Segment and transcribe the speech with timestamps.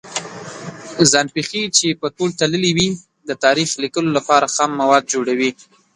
[1.11, 2.87] ځان پېښې چې په تول تللې وي
[3.29, 5.51] د تاریخ لیکلو لپاره خام مواد جوړوي.